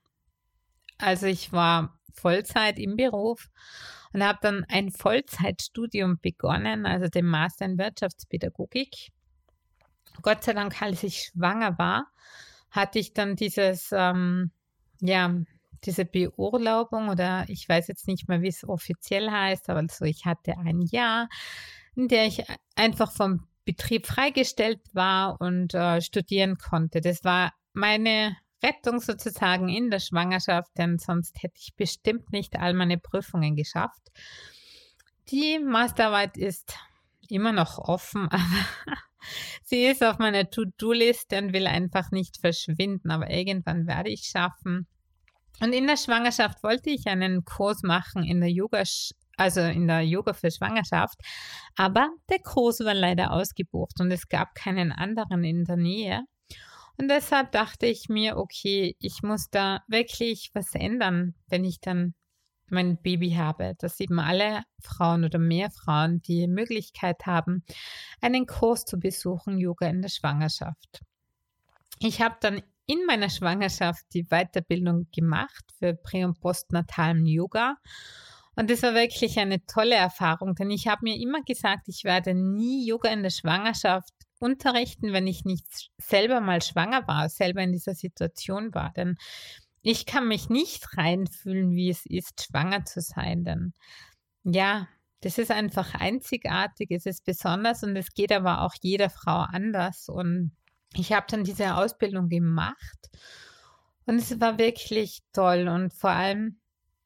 Also 0.99 1.27
ich 1.27 1.53
war 1.53 1.99
Vollzeit 2.13 2.79
im 2.79 2.95
Beruf 2.95 3.49
und 4.13 4.23
habe 4.23 4.39
dann 4.41 4.65
ein 4.69 4.93
Vollzeitstudium 4.93 6.21
begonnen, 6.21 6.87
also 6.87 7.09
den 7.09 7.27
Master 7.27 7.65
in 7.65 7.77
Wirtschaftspädagogik. 7.77 9.11
Gott 10.23 10.45
sei 10.45 10.53
Dank, 10.53 10.81
als 10.81 11.03
ich 11.03 11.33
schwanger 11.35 11.77
war, 11.77 12.07
hatte 12.71 13.01
ich 13.01 13.15
dann 13.15 13.35
dieses, 13.35 13.91
ähm, 13.91 14.53
ja, 15.01 15.35
diese 15.83 16.05
Beurlaubung 16.05 17.09
oder 17.09 17.47
ich 17.49 17.69
weiß 17.69 17.89
jetzt 17.89 18.07
nicht 18.07 18.29
mehr, 18.29 18.43
wie 18.43 18.49
es 18.49 18.63
offiziell 18.63 19.29
heißt, 19.29 19.69
aber 19.71 19.81
also 19.81 20.05
ich 20.05 20.25
hatte 20.25 20.57
ein 20.57 20.83
Jahr, 20.83 21.29
in 21.97 22.07
der 22.07 22.27
ich 22.27 22.45
einfach 22.77 23.11
vom 23.11 23.49
Betrieb 23.65 24.07
freigestellt 24.07 24.83
war 24.93 25.41
und 25.41 25.75
äh, 25.75 26.01
studieren 26.01 26.59
konnte. 26.59 27.01
Das 27.01 27.25
war 27.25 27.53
meine 27.73 28.37
Rettung 28.63 29.01
sozusagen 29.01 29.69
in 29.69 29.91
der 29.91 30.01
Schwangerschaft, 30.01 30.71
denn 30.77 30.99
sonst 30.99 31.43
hätte 31.43 31.57
ich 31.59 31.75
bestimmt 31.77 32.31
nicht 32.33 32.59
all 32.59 32.75
meine 32.75 32.99
Prüfungen 32.99 33.57
geschafft. 33.57 34.11
Die 35.31 35.59
Masterarbeit 35.59 36.37
ist 36.37 36.77
immer 37.29 37.53
noch 37.53 37.79
offen, 37.79 38.29
aber 38.31 38.97
sie 39.65 39.87
ist 39.87 40.05
auf 40.05 40.19
meiner 40.19 40.51
To-Do-Liste 40.51 41.39
und 41.39 41.53
will 41.53 41.67
einfach 41.67 42.11
nicht 42.11 42.39
verschwinden, 42.39 43.11
aber 43.11 43.31
irgendwann 43.31 43.87
werde 43.87 44.11
ich 44.11 44.23
schaffen. 44.23 44.87
Und 45.63 45.73
in 45.73 45.87
der 45.87 45.97
Schwangerschaft 45.97 46.63
wollte 46.63 46.91
ich 46.91 47.07
einen 47.07 47.45
Kurs 47.45 47.83
machen 47.83 48.25
in 48.25 48.41
der 48.41 48.51
Yoga 48.51 48.83
also 49.37 49.61
in 49.63 49.87
der 49.87 50.03
Yoga 50.03 50.35
für 50.35 50.51
Schwangerschaft. 50.51 51.19
Aber 51.75 52.11
der 52.29 52.41
Kurs 52.41 52.81
war 52.81 52.93
leider 52.93 53.33
ausgebucht 53.33 53.99
und 53.99 54.11
es 54.11 54.29
gab 54.29 54.55
keinen 54.55 54.93
anderen 54.93 55.45
in 55.45 55.65
der 55.65 55.77
Nähe. 55.77 56.21
Und 57.01 57.09
deshalb 57.09 57.51
dachte 57.53 57.87
ich 57.87 58.11
mir, 58.11 58.37
okay, 58.37 58.95
ich 59.01 59.23
muss 59.23 59.49
da 59.49 59.83
wirklich 59.89 60.51
was 60.53 60.75
ändern, 60.75 61.35
wenn 61.49 61.65
ich 61.65 61.81
dann 61.81 62.13
mein 62.69 63.01
Baby 63.01 63.31
habe, 63.31 63.75
dass 63.79 64.01
eben 64.01 64.21
alle 64.21 64.65
Frauen 64.83 65.25
oder 65.25 65.39
mehr 65.39 65.71
Frauen 65.71 66.21
die 66.21 66.47
Möglichkeit 66.47 67.25
haben, 67.25 67.65
einen 68.21 68.45
Kurs 68.45 68.85
zu 68.85 68.99
besuchen, 68.99 69.57
Yoga 69.57 69.87
in 69.87 70.03
der 70.03 70.11
Schwangerschaft. 70.11 71.01
Ich 72.01 72.21
habe 72.21 72.37
dann 72.43 72.61
in 72.85 73.07
meiner 73.07 73.31
Schwangerschaft 73.31 74.05
die 74.13 74.25
Weiterbildung 74.25 75.07
gemacht 75.11 75.65
für 75.79 75.95
prä- 75.95 76.27
und 76.27 76.39
postnatalen 76.39 77.25
Yoga. 77.25 77.77
Und 78.57 78.69
das 78.69 78.83
war 78.83 78.93
wirklich 78.93 79.39
eine 79.39 79.65
tolle 79.65 79.95
Erfahrung, 79.95 80.55
denn 80.55 80.71
ich 80.71 80.87
habe 80.87 81.01
mir 81.05 81.17
immer 81.17 81.41
gesagt, 81.45 81.89
ich 81.89 82.05
werde 82.05 82.35
nie 82.35 82.87
Yoga 82.87 83.09
in 83.09 83.23
der 83.23 83.31
Schwangerschaft 83.31 84.13
unterrichten, 84.41 85.13
wenn 85.13 85.27
ich 85.27 85.45
nicht 85.45 85.67
selber 85.99 86.41
mal 86.41 86.63
schwanger 86.63 87.07
war, 87.07 87.29
selber 87.29 87.63
in 87.63 87.73
dieser 87.73 87.95
Situation 87.95 88.75
war. 88.75 88.93
Denn 88.97 89.17
ich 89.83 90.07
kann 90.07 90.29
mich 90.29 90.49
nicht 90.49 90.97
reinfühlen, 90.97 91.71
wie 91.73 91.91
es 91.91 92.05
ist, 92.07 92.45
schwanger 92.45 92.85
zu 92.85 93.01
sein. 93.01 93.45
Denn 93.45 93.73
ja, 94.45 94.89
das 95.21 95.39
ist 95.39 95.51
einfach 95.51 95.95
einzigartig, 95.95 96.91
es 96.91 97.07
ist 97.07 97.25
besonders 97.25 97.83
und 97.83 97.97
es 97.97 98.15
geht 98.15 98.33
aber 98.33 98.63
auch 98.63 98.75
jeder 98.81 99.11
Frau 99.11 99.41
anders. 99.41 100.09
Und 100.09 100.53
ich 100.95 101.13
habe 101.13 101.27
dann 101.29 101.45
diese 101.45 101.77
Ausbildung 101.77 102.29
gemacht 102.29 103.11
und 104.07 104.17
es 104.17 104.41
war 104.41 104.59
wirklich 104.59 105.21
toll 105.33 105.69
und 105.69 105.95
vor 105.95 106.11
allem 106.11 106.61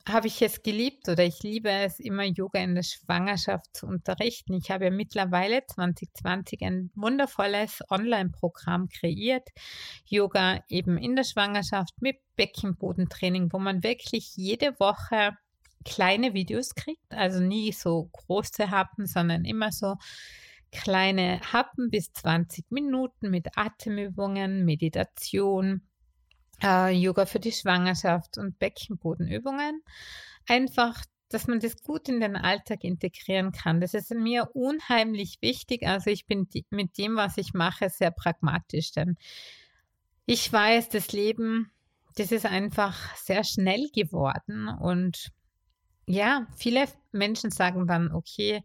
habe 0.06 0.26
ich 0.26 0.42
es 0.42 0.62
geliebt 0.62 1.08
oder 1.08 1.25
ich 1.25 1.42
liebe 1.42 1.70
es 1.70 1.99
immer 1.99 2.25
Yoga 2.25 2.61
in 2.61 2.75
der 2.75 2.82
Schwangerschaft 2.82 3.75
zu 3.75 3.87
unterrichten. 3.87 4.52
Ich 4.52 4.70
habe 4.70 4.84
ja 4.84 4.90
mittlerweile 4.90 5.64
2020 5.66 6.62
ein 6.62 6.90
wundervolles 6.94 7.80
Online-Programm 7.88 8.88
kreiert. 8.88 9.49
Yoga 10.04 10.62
eben 10.68 10.99
in 10.99 11.16
der 11.16 11.25
Schwangerschaft 11.25 11.94
mit 12.00 12.18
Beckenbodentraining, 12.37 13.52
wo 13.52 13.58
man 13.58 13.82
wirklich 13.82 14.37
jede 14.37 14.78
Woche 14.78 15.37
kleine 15.84 16.34
Videos 16.34 16.75
kriegt, 16.75 17.12
also 17.12 17.40
nie 17.40 17.73
so 17.73 18.11
große 18.12 18.70
Happen, 18.70 19.06
sondern 19.06 19.44
immer 19.44 19.73
so 19.73 19.96
kleine 20.70 21.40
Happen 21.52 21.90
bis 21.90 22.12
20 22.12 22.70
Minuten 22.70 23.30
mit 23.30 23.56
Atemübungen, 23.56 24.64
Meditation, 24.64 25.82
äh, 26.62 26.90
Yoga 26.90 27.26
für 27.26 27.40
die 27.40 27.52
Schwangerschaft 27.52 28.38
und 28.38 28.58
Beckenbodenübungen. 28.58 29.82
Einfach, 30.46 31.02
dass 31.28 31.46
man 31.46 31.61
das 31.61 31.82
gut 31.82 32.08
in 32.08 32.20
den 32.20 32.37
Alltag 32.37 32.84
integrieren 32.84 33.52
kann. 33.52 33.80
Das 33.80 33.94
ist 33.94 34.11
mir 34.11 34.50
unheimlich 34.54 35.38
wichtig. 35.40 35.87
Also 35.87 36.11
ich 36.11 36.26
bin 36.26 36.49
die, 36.49 36.64
mit 36.70 36.96
dem, 36.99 37.16
was 37.16 37.38
ich 37.38 37.54
mache, 37.54 37.90
sehr 37.90 38.11
pragmatisch, 38.11 38.92
denn 38.92 39.16
ich 40.26 40.50
weiß, 40.50 40.88
das 40.88 41.12
Leben, 41.12 41.70
das 42.16 42.32
ist 42.32 42.46
einfach 42.46 43.14
sehr 43.16 43.44
schnell 43.44 43.90
geworden 43.92 44.68
und 44.68 45.32
ja, 46.06 46.46
viele 46.56 46.87
Menschen 47.12 47.50
sagen 47.50 47.87
dann, 47.87 48.12
okay, 48.12 48.62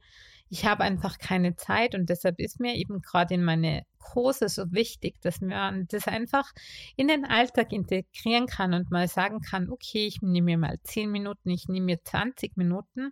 ich 0.50 0.66
habe 0.66 0.84
einfach 0.84 1.20
keine 1.20 1.56
Zeit 1.56 1.94
und 1.94 2.10
deshalb 2.10 2.40
ist 2.40 2.60
mir 2.60 2.76
eben 2.76 3.02
gerade 3.02 3.36
in 3.36 3.44
meine 3.44 3.84
Kurse 4.00 4.50
so 4.50 4.72
wichtig, 4.72 5.22
dass 5.22 5.42
man 5.42 5.88
das 5.90 6.08
einfach 6.08 6.52
in 6.96 7.08
den 7.08 7.26
Alltag 7.26 7.72
integrieren 7.72 8.48
kann 8.48 8.74
und 8.74 8.90
mal 8.90 9.08
sagen 9.08 9.42
kann, 9.42 9.70
okay, 9.70 10.08
ich 10.08 10.22
nehme 10.22 10.46
mir 10.46 10.58
mal 10.58 10.80
10 10.84 11.12
Minuten, 11.12 11.50
ich 11.50 11.68
nehme 11.68 11.86
mir 11.86 12.04
20 12.04 12.58
Minuten 12.58 13.12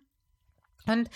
und 0.86 1.08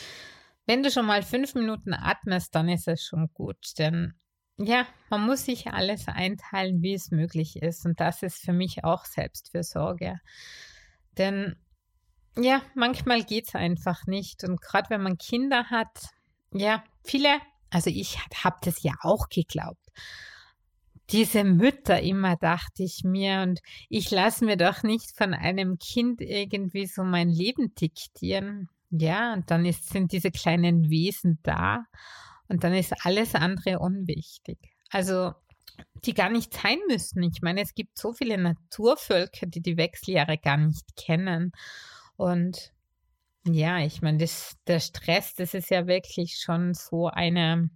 wenn 0.66 0.82
du 0.84 0.90
schon 0.90 1.06
mal 1.06 1.22
fünf 1.22 1.54
Minuten 1.54 1.92
atmest, 1.92 2.54
dann 2.54 2.68
ist 2.68 2.86
es 2.86 3.02
schon 3.02 3.28
gut, 3.34 3.78
denn 3.78 4.14
ja, 4.58 4.86
man 5.10 5.26
muss 5.26 5.46
sich 5.46 5.68
alles 5.68 6.06
einteilen, 6.06 6.82
wie 6.82 6.94
es 6.94 7.10
möglich 7.10 7.56
ist 7.60 7.84
und 7.84 7.98
das 7.98 8.22
ist 8.22 8.44
für 8.44 8.52
mich 8.52 8.84
auch 8.84 9.06
Selbstfürsorge. 9.06 10.20
Denn 11.18 11.56
ja, 12.36 12.62
manchmal 12.74 13.24
geht 13.24 13.48
es 13.48 13.54
einfach 13.54 14.06
nicht. 14.06 14.44
Und 14.44 14.60
gerade 14.60 14.90
wenn 14.90 15.02
man 15.02 15.18
Kinder 15.18 15.64
hat, 15.70 16.08
ja, 16.52 16.82
viele, 17.04 17.38
also 17.70 17.90
ich 17.90 18.18
habe 18.42 18.56
das 18.62 18.82
ja 18.82 18.94
auch 19.00 19.28
geglaubt. 19.28 19.86
Diese 21.10 21.44
Mütter 21.44 22.00
immer 22.00 22.36
dachte 22.36 22.84
ich 22.84 23.04
mir 23.04 23.42
und 23.42 23.60
ich 23.88 24.10
lasse 24.10 24.44
mir 24.44 24.56
doch 24.56 24.82
nicht 24.82 25.16
von 25.16 25.34
einem 25.34 25.78
Kind 25.78 26.20
irgendwie 26.20 26.86
so 26.86 27.04
mein 27.04 27.28
Leben 27.28 27.74
diktieren. 27.74 28.68
Ja, 28.90 29.32
und 29.34 29.50
dann 29.50 29.66
ist, 29.66 29.90
sind 29.90 30.12
diese 30.12 30.30
kleinen 30.30 30.90
Wesen 30.90 31.38
da 31.42 31.84
und 32.48 32.64
dann 32.64 32.74
ist 32.74 32.94
alles 33.04 33.34
andere 33.34 33.78
unwichtig. 33.78 34.58
Also 34.90 35.32
die 36.04 36.14
gar 36.14 36.30
nicht 36.30 36.52
sein 36.54 36.78
müssen. 36.88 37.22
Ich 37.22 37.42
meine, 37.42 37.62
es 37.62 37.74
gibt 37.74 37.98
so 37.98 38.12
viele 38.12 38.38
Naturvölker, 38.38 39.46
die 39.46 39.60
die 39.60 39.76
Wechseljahre 39.76 40.38
gar 40.38 40.56
nicht 40.56 40.96
kennen. 40.96 41.52
Und 42.22 42.72
ja, 43.44 43.80
ich 43.80 44.00
meine, 44.00 44.24
der 44.68 44.78
Stress, 44.78 45.34
das 45.34 45.54
ist 45.54 45.70
ja 45.70 45.88
wirklich 45.88 46.38
schon 46.40 46.72
so 46.72 47.08
eine, 47.08 47.68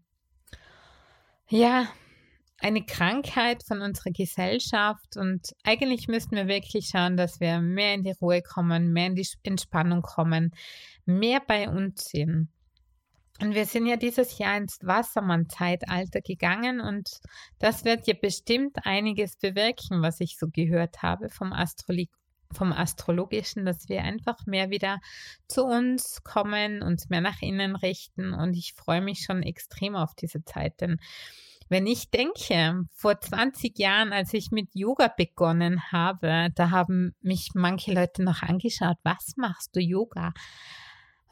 ja, 1.49 1.89
eine 2.61 2.87
Krankheit 2.87 3.65
von 3.67 3.83
unserer 3.83 4.13
Gesellschaft 4.13 5.17
und 5.17 5.53
eigentlich 5.65 6.07
müssten 6.07 6.37
wir 6.37 6.47
wirklich 6.47 6.87
schauen, 6.87 7.17
dass 7.17 7.41
wir 7.41 7.61
mehr 7.61 7.95
in 7.95 8.05
die 8.05 8.13
Ruhe 8.13 8.41
kommen, 8.41 8.93
mehr 8.93 9.09
in 9.09 9.17
die 9.17 9.27
Entspannung 9.43 10.03
kommen, 10.03 10.53
mehr 11.07 11.41
bei 11.45 11.69
uns 11.69 12.05
sind. 12.05 12.49
Und 13.41 13.53
wir 13.57 13.67
sind 13.67 13.87
ja 13.87 13.97
dieses 13.97 14.39
Jahr 14.39 14.57
ins 14.57 14.79
Wassermann-Zeitalter 14.81 16.21
gegangen 16.21 16.81
und 16.81 17.19
das 17.59 17.85
wird 17.85 18.07
ja 18.07 18.15
bestimmt 18.15 18.79
einiges 18.85 19.37
bewirken, 19.37 20.03
was 20.03 20.21
ich 20.21 20.39
so 20.39 20.47
gehört 20.49 21.03
habe 21.03 21.31
vom 21.31 21.53
Astrologie 21.53 22.09
vom 22.53 22.73
Astrologischen, 22.73 23.65
dass 23.65 23.89
wir 23.89 24.03
einfach 24.03 24.47
mehr 24.47 24.71
wieder 24.71 24.99
zu 25.49 25.65
uns 25.65 26.23
kommen, 26.25 26.83
uns 26.83 27.09
mehr 27.09 27.21
nach 27.21 27.43
innen 27.43 27.77
richten. 27.77 28.33
Und 28.35 28.57
ich 28.57 28.75
freue 28.75 29.01
mich 29.01 29.21
schon 29.21 29.43
extrem 29.43 29.97
auf 29.97 30.15
diese 30.15 30.45
Zeit, 30.45 30.81
denn 30.81 30.99
wenn 31.69 31.87
ich 31.87 32.11
denke, 32.11 32.85
vor 32.93 33.21
20 33.21 33.77
Jahren, 33.79 34.13
als 34.13 34.33
ich 34.35 34.51
mit 34.53 34.69
Yoga 34.75 35.09
begonnen 35.09 35.91
habe, 35.91 36.51
da 36.55 36.71
haben 36.71 37.15
mich 37.23 37.51
manche 37.55 37.93
Leute 37.93 38.23
noch 38.23 38.43
angeschaut, 38.43 38.99
was 39.03 39.35
machst 39.37 39.75
du 39.75 39.81
Yoga? 39.81 40.33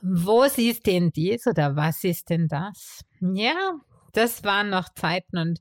Wo 0.02 0.46
siehst 0.48 0.86
denn 0.86 1.12
dies 1.12 1.46
oder 1.46 1.76
was 1.76 2.02
ist 2.02 2.30
denn 2.30 2.48
das? 2.48 3.04
Ja, 3.20 3.74
das 4.12 4.42
waren 4.44 4.70
noch 4.70 4.88
Zeiten 4.94 5.38
und 5.38 5.60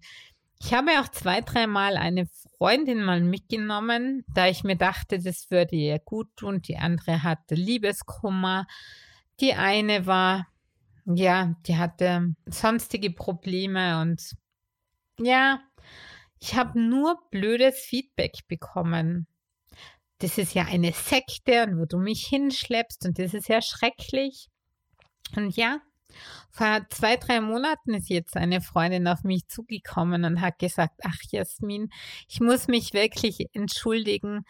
ich 0.59 0.73
habe 0.73 0.91
auch 0.99 1.09
zwei, 1.09 1.41
dreimal 1.41 1.97
eine 1.97 2.27
Freundin 2.57 3.03
mal 3.03 3.21
mitgenommen, 3.21 4.23
da 4.33 4.47
ich 4.47 4.63
mir 4.63 4.77
dachte, 4.77 5.19
das 5.19 5.51
würde 5.51 5.75
ihr 5.75 5.99
gut 5.99 6.35
tun. 6.35 6.61
Die 6.61 6.77
andere 6.77 7.23
hatte 7.23 7.55
Liebeskummer. 7.55 8.65
Die 9.39 9.53
eine 9.53 10.05
war, 10.05 10.47
ja, 11.05 11.55
die 11.67 11.77
hatte 11.77 12.35
sonstige 12.45 13.11
Probleme 13.11 14.01
und 14.01 14.37
ja, 15.19 15.59
ich 16.39 16.55
habe 16.55 16.79
nur 16.79 17.19
blödes 17.31 17.79
Feedback 17.79 18.47
bekommen. 18.47 19.27
Das 20.19 20.37
ist 20.37 20.53
ja 20.53 20.65
eine 20.65 20.93
Sekte 20.93 21.63
und 21.63 21.79
wo 21.79 21.85
du 21.85 21.97
mich 21.97 22.25
hinschleppst 22.27 23.05
und 23.05 23.19
das 23.19 23.33
ist 23.33 23.49
ja 23.49 23.61
schrecklich. 23.61 24.49
Und 25.35 25.55
ja, 25.55 25.81
vor 26.51 26.81
zwei, 26.89 27.17
drei 27.17 27.41
Monaten 27.41 27.93
ist 27.93 28.09
jetzt 28.09 28.37
eine 28.37 28.61
Freundin 28.61 29.07
auf 29.07 29.23
mich 29.23 29.47
zugekommen 29.47 30.25
und 30.25 30.41
hat 30.41 30.59
gesagt, 30.59 30.99
ach 31.03 31.17
Jasmin, 31.31 31.89
ich 32.27 32.39
muss 32.39 32.67
mich 32.67 32.93
wirklich 32.93 33.47
entschuldigen. 33.53 34.45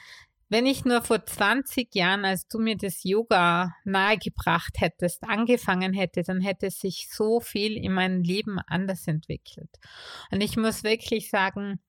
Wenn 0.49 0.65
ich 0.67 0.85
nur 0.85 1.01
vor 1.01 1.25
20 1.25 1.95
Jahren, 1.95 2.25
als 2.25 2.47
du 2.47 2.59
mir 2.59 2.77
das 2.77 3.03
Yoga 3.03 3.73
nahegebracht 3.85 4.79
hättest, 4.81 5.23
angefangen 5.23 5.93
hätte, 5.93 6.21
dann 6.21 6.41
hätte 6.41 6.69
sich 6.69 7.07
so 7.11 7.39
viel 7.39 7.75
in 7.75 7.93
meinem 7.93 8.21
Leben 8.21 8.59
anders 8.67 9.07
entwickelt. 9.07 9.71
Und 10.29 10.41
ich 10.41 10.55
muss 10.55 10.83
wirklich 10.83 11.29
sagen, 11.31 11.79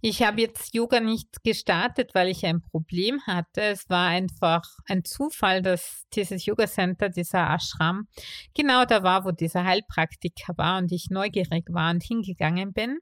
ich 0.00 0.22
habe 0.22 0.40
jetzt 0.40 0.74
Yoga 0.74 1.00
nicht 1.00 1.42
gestartet, 1.44 2.14
weil 2.14 2.28
ich 2.28 2.44
ein 2.46 2.60
Problem 2.60 3.20
hatte. 3.26 3.62
Es 3.62 3.88
war 3.88 4.08
einfach 4.08 4.62
ein 4.86 5.04
Zufall, 5.04 5.62
dass 5.62 6.04
dieses 6.14 6.46
Yoga 6.46 6.66
Center, 6.66 7.08
dieser 7.08 7.50
Ashram, 7.50 8.08
genau 8.54 8.84
da 8.84 9.02
war, 9.02 9.24
wo 9.24 9.30
dieser 9.30 9.64
Heilpraktiker 9.64 10.54
war 10.56 10.78
und 10.78 10.92
ich 10.92 11.10
neugierig 11.10 11.66
war 11.70 11.90
und 11.90 12.02
hingegangen 12.02 12.72
bin 12.72 12.98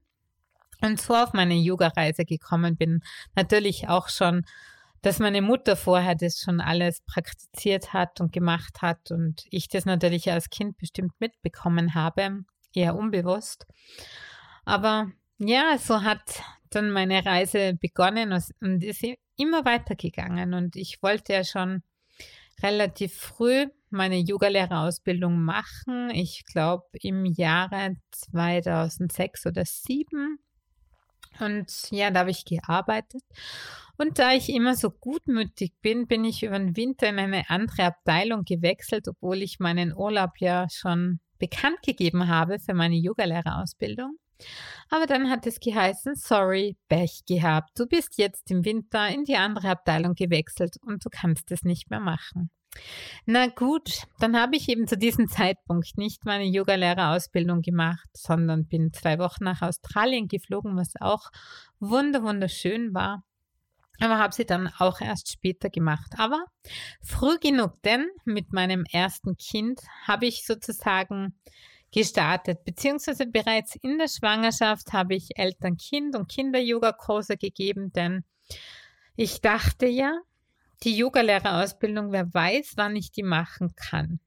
und 0.82 1.00
so 1.00 1.14
auf 1.14 1.32
meine 1.32 1.54
Yoga-Reise 1.54 2.24
gekommen 2.24 2.76
bin. 2.76 3.00
Natürlich 3.34 3.88
auch 3.88 4.08
schon, 4.08 4.44
dass 5.02 5.18
meine 5.18 5.42
Mutter 5.42 5.76
vorher 5.76 6.14
das 6.14 6.40
schon 6.40 6.60
alles 6.60 7.00
praktiziert 7.02 7.92
hat 7.92 8.20
und 8.20 8.32
gemacht 8.32 8.82
hat 8.82 9.10
und 9.10 9.44
ich 9.50 9.68
das 9.68 9.84
natürlich 9.84 10.30
als 10.30 10.50
Kind 10.50 10.78
bestimmt 10.78 11.12
mitbekommen 11.18 11.94
habe, 11.94 12.44
eher 12.74 12.96
unbewusst. 12.96 13.66
Aber 14.64 15.10
ja, 15.38 15.78
so 15.78 16.02
hat 16.02 16.42
dann 16.70 16.90
meine 16.90 17.24
Reise 17.24 17.74
begonnen 17.74 18.32
und 18.60 18.84
ist 18.84 19.04
immer 19.36 19.64
weitergegangen. 19.64 20.54
Und 20.54 20.76
ich 20.76 21.02
wollte 21.02 21.32
ja 21.32 21.44
schon 21.44 21.82
relativ 22.62 23.14
früh 23.14 23.66
meine 23.90 24.18
Yogalehrerausbildung 24.18 25.40
machen. 25.40 26.10
Ich 26.10 26.44
glaube 26.44 26.84
im 27.00 27.24
Jahre 27.24 27.96
2006 28.12 29.46
oder 29.46 29.64
2007. 29.64 30.38
Und 31.40 31.90
ja, 31.90 32.10
da 32.10 32.20
habe 32.20 32.30
ich 32.30 32.44
gearbeitet. 32.44 33.22
Und 33.98 34.18
da 34.18 34.32
ich 34.32 34.48
immer 34.50 34.74
so 34.74 34.90
gutmütig 34.90 35.72
bin, 35.82 36.06
bin 36.06 36.24
ich 36.24 36.42
über 36.42 36.58
den 36.58 36.76
Winter 36.76 37.08
in 37.08 37.18
eine 37.18 37.48
andere 37.48 37.84
Abteilung 37.84 38.44
gewechselt, 38.44 39.08
obwohl 39.08 39.42
ich 39.42 39.58
meinen 39.58 39.94
Urlaub 39.94 40.32
ja 40.38 40.66
schon 40.70 41.20
bekannt 41.38 41.82
gegeben 41.82 42.28
habe 42.28 42.58
für 42.58 42.74
meine 42.74 42.96
Yogalehrerausbildung. 42.96 44.16
Aber 44.90 45.06
dann 45.06 45.30
hat 45.30 45.46
es 45.46 45.60
geheißen, 45.60 46.14
sorry, 46.14 46.76
Pech 46.88 47.22
gehabt. 47.26 47.70
Du 47.78 47.86
bist 47.86 48.18
jetzt 48.18 48.50
im 48.50 48.64
Winter 48.64 49.08
in 49.08 49.24
die 49.24 49.36
andere 49.36 49.70
Abteilung 49.70 50.14
gewechselt 50.14 50.76
und 50.82 51.04
du 51.04 51.08
kannst 51.10 51.50
es 51.50 51.62
nicht 51.62 51.90
mehr 51.90 52.00
machen. 52.00 52.50
Na 53.24 53.46
gut, 53.46 54.02
dann 54.18 54.38
habe 54.38 54.56
ich 54.56 54.68
eben 54.68 54.86
zu 54.86 54.96
diesem 54.96 55.28
Zeitpunkt 55.28 55.96
nicht 55.96 56.24
meine 56.24 56.44
Yogalehrerausbildung 56.44 57.62
gemacht, 57.62 58.08
sondern 58.12 58.66
bin 58.66 58.92
zwei 58.92 59.18
Wochen 59.18 59.44
nach 59.44 59.62
Australien 59.62 60.28
geflogen, 60.28 60.76
was 60.76 60.92
auch 61.00 61.30
wunderschön 61.80 62.94
war. 62.94 63.22
Aber 63.98 64.18
habe 64.18 64.34
sie 64.34 64.44
dann 64.44 64.68
auch 64.78 65.00
erst 65.00 65.32
später 65.32 65.70
gemacht. 65.70 66.12
Aber 66.18 66.44
früh 67.02 67.38
genug, 67.38 67.80
denn 67.82 68.06
mit 68.26 68.52
meinem 68.52 68.84
ersten 68.92 69.36
Kind 69.36 69.80
habe 70.06 70.26
ich 70.26 70.44
sozusagen 70.44 71.34
gestartet, 71.96 72.62
beziehungsweise 72.66 73.26
bereits 73.26 73.74
in 73.76 73.96
der 73.96 74.08
Schwangerschaft 74.08 74.92
habe 74.92 75.14
ich 75.14 75.38
Eltern-Kind 75.38 76.14
und 76.14 76.28
Kinder-Yoga-Kurse 76.28 77.38
gegeben, 77.38 77.90
denn 77.94 78.22
ich 79.16 79.40
dachte 79.40 79.86
ja, 79.86 80.20
die 80.82 80.94
Yogalehrerausbildung, 80.94 82.12
wer 82.12 82.34
weiß, 82.34 82.74
wann 82.76 82.96
ich 82.96 83.12
die 83.12 83.22
machen 83.22 83.72
kann. 83.76 84.20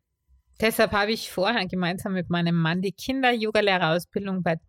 Deshalb 0.59 0.93
habe 0.93 1.11
ich 1.11 1.29
vorher 1.31 1.67
gemeinsam 1.67 2.13
mit 2.13 2.31
meinem 2.31 2.55
Mann 2.55 2.81
die 2.81 2.91
Kinder-Yogalehrerausbildung 2.91 4.41
bei, 4.41 4.59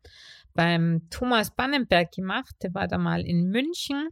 beim 0.53 1.09
Thomas 1.09 1.57
Bannenberg 1.57 2.13
gemacht. 2.13 2.55
Der 2.63 2.75
war 2.75 2.87
da 2.87 2.99
mal 2.99 3.23
in 3.23 3.49
München 3.49 4.11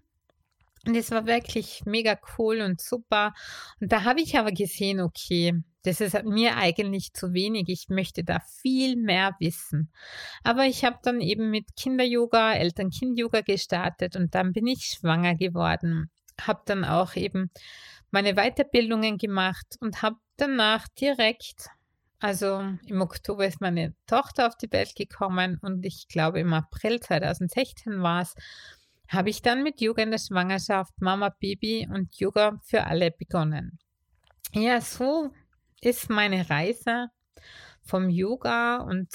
und 0.87 0.97
es 0.97 1.11
war 1.11 1.27
wirklich 1.27 1.83
mega 1.85 2.19
cool 2.39 2.63
und 2.63 2.81
super. 2.81 3.35
Und 3.83 3.93
da 3.93 4.05
habe 4.05 4.23
ich 4.23 4.39
aber 4.39 4.51
gesehen, 4.51 5.03
okay, 5.03 5.63
das 5.89 6.03
ist 6.03 6.23
mir 6.25 6.57
eigentlich 6.59 7.15
zu 7.15 7.33
wenig. 7.33 7.65
Ich 7.69 7.89
möchte 7.89 8.23
da 8.23 8.41
viel 8.61 8.97
mehr 8.97 9.35
wissen. 9.41 9.91
Aber 10.45 10.67
ich 10.67 10.85
habe 10.85 10.99
dann 11.03 11.23
eben 11.23 11.51
mit 11.51 11.77
Kinder-Yoga, 11.77 12.53
Eltern-Kind-Yoga 12.53 13.41
gestartet 13.41 14.15
und 14.15 14.35
dann 14.35 14.53
bin 14.53 14.67
ich 14.67 14.85
schwanger 14.85 15.35
geworden. 15.35 16.11
Habe 16.39 16.61
dann 16.67 16.85
auch 16.85 17.17
eben 17.17 17.51
meine 18.11 18.35
Weiterbildungen 18.35 19.17
gemacht 19.17 19.77
und 19.81 20.03
habe 20.03 20.17
danach 20.37 20.89
direkt, 20.89 21.69
also 22.21 22.63
im 22.87 23.01
Oktober 23.01 23.47
ist 23.47 23.63
meine 23.63 23.95
Tochter 24.07 24.47
auf 24.47 24.57
die 24.57 24.71
Welt 24.71 24.95
gekommen 24.95 25.59
und 25.63 25.87
ich 25.87 26.07
glaube 26.09 26.41
im 26.41 26.53
April 26.53 27.01
2016 27.01 28.03
war 28.03 28.23
es, 28.23 28.35
habe 29.09 29.31
ich 29.31 29.41
dann 29.41 29.63
mit 29.63 29.81
Yoga 29.81 30.03
in 30.03 30.11
der 30.11 30.19
Schwangerschaft, 30.19 30.93
Mama, 31.01 31.31
Baby 31.31 31.89
und 31.91 32.15
Yoga 32.19 32.61
für 32.63 32.85
alle 32.85 33.11
begonnen. 33.11 33.79
Ja, 34.53 34.83
so 34.83 35.33
ist 35.81 36.11
meine 36.11 36.49
Reise 36.51 37.09
vom 37.83 38.11
Yoga 38.11 38.79
und 38.79 39.09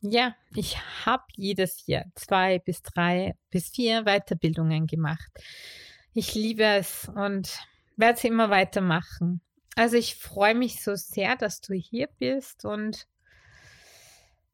ja, 0.00 0.34
ich 0.54 0.78
habe 1.04 1.24
jedes 1.36 1.86
Jahr 1.86 2.04
zwei 2.14 2.58
bis 2.58 2.82
drei 2.82 3.34
bis 3.50 3.68
vier 3.68 4.04
Weiterbildungen 4.04 4.86
gemacht. 4.86 5.30
Ich 6.14 6.34
liebe 6.34 6.64
es 6.64 7.10
und 7.14 7.58
werde 7.96 8.18
es 8.18 8.24
immer 8.24 8.50
weitermachen. 8.50 9.40
Also 9.76 9.96
ich 9.96 10.16
freue 10.16 10.54
mich 10.54 10.82
so 10.82 10.94
sehr, 10.96 11.36
dass 11.36 11.60
du 11.60 11.74
hier 11.74 12.08
bist 12.18 12.64
und 12.64 13.06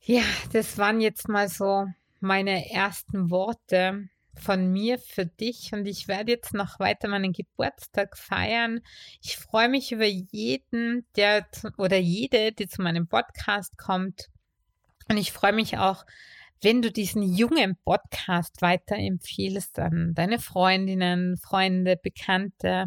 ja, 0.01 0.23
das 0.53 0.79
waren 0.79 1.01
jetzt 1.01 1.29
mal 1.29 1.49
so 1.49 1.87
meine 2.21 2.71
ersten 2.71 3.31
Worte 3.31 4.09
von 4.38 4.70
mir 4.70 4.99
für 4.99 5.27
dich 5.27 5.72
und 5.72 5.87
ich 5.87 6.09
werde 6.09 6.33
jetzt 6.33 6.55
noch 6.55 6.79
weiter 6.79 7.09
meinen 7.09 7.33
Geburtstag 7.33 8.16
feiern. 8.16 8.81
Ich 9.22 9.37
freue 9.37 9.68
mich 9.68 9.92
über 9.92 10.07
jeden, 10.07 11.07
der 11.16 11.46
oder 11.79 11.96
jede, 11.96 12.53
die 12.53 12.68
zu 12.68 12.83
meinem 12.83 13.09
Podcast 13.09 13.77
kommt. 13.79 14.29
Und 15.09 15.16
ich 15.16 15.33
freue 15.33 15.53
mich 15.53 15.79
auch, 15.79 16.05
wenn 16.62 16.83
du 16.83 16.90
diesen 16.90 17.22
jungen 17.22 17.77
Podcast 17.85 18.62
weiterempfiehlst 18.62 19.79
an 19.79 20.14
deine 20.14 20.38
Freundinnen, 20.38 21.37
Freunde, 21.37 21.96
Bekannte. 21.96 22.87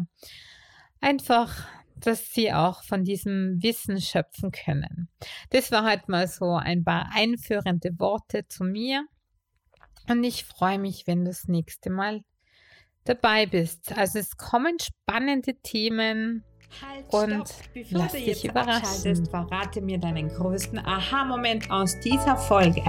Einfach, 1.00 1.66
dass 1.96 2.32
sie 2.32 2.52
auch 2.52 2.82
von 2.82 3.04
diesem 3.04 3.62
Wissen 3.62 4.00
schöpfen 4.00 4.50
können. 4.50 5.08
Das 5.50 5.70
war 5.70 5.84
halt 5.84 6.08
mal 6.08 6.26
so 6.26 6.54
ein 6.56 6.84
paar 6.84 7.10
einführende 7.14 7.98
Worte 7.98 8.46
zu 8.48 8.64
mir. 8.64 9.06
Und 10.08 10.24
ich 10.24 10.44
freue 10.44 10.78
mich, 10.78 11.06
wenn 11.06 11.24
du 11.24 11.30
das 11.30 11.48
nächste 11.48 11.88
Mal 11.90 12.22
dabei 13.04 13.46
bist. 13.46 13.96
Also 13.96 14.18
es 14.18 14.36
kommen 14.36 14.76
spannende 14.80 15.54
Themen. 15.62 16.44
Halt, 16.80 17.12
und 17.12 17.48
stopp. 17.48 17.50
lass 17.90 18.12
dich 18.12 18.44
überraschen. 18.44 19.26
Verrate 19.26 19.80
mir 19.80 19.98
deinen 19.98 20.28
größten 20.28 20.78
Aha-Moment 20.78 21.68
aus 21.70 21.98
dieser 21.98 22.36
Folge. 22.36 22.80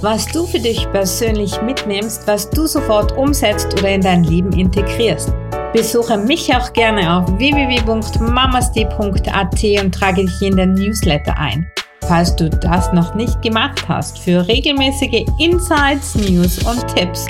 Was 0.00 0.24
du 0.32 0.46
für 0.46 0.58
dich 0.58 0.90
persönlich 0.90 1.60
mitnimmst, 1.60 2.26
was 2.26 2.48
du 2.48 2.66
sofort 2.66 3.12
umsetzt 3.12 3.74
oder 3.74 3.90
in 3.90 4.00
dein 4.00 4.24
Leben 4.24 4.52
integrierst. 4.52 5.34
Besuche 5.74 6.16
mich 6.16 6.54
auch 6.54 6.72
gerne 6.72 7.14
auf 7.14 7.28
www.mamasti.at 7.38 9.64
und 9.84 9.94
trage 9.94 10.24
dich 10.24 10.40
in 10.40 10.56
den 10.56 10.72
Newsletter 10.72 11.36
ein 11.36 11.70
falls 12.08 12.34
du 12.36 12.48
das 12.48 12.92
noch 12.92 13.14
nicht 13.14 13.40
gemacht 13.42 13.86
hast, 13.88 14.18
für 14.18 14.46
regelmäßige 14.46 15.24
Insights, 15.38 16.14
News 16.14 16.58
und 16.64 16.86
Tipps. 16.94 17.26